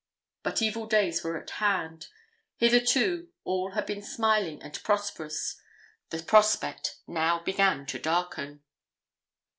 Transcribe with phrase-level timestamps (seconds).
[0.41, 2.07] But evil days were at hand.
[2.57, 5.61] Hitherto, all had been smiling and prosperous.
[6.09, 8.63] The prospect now began to darken.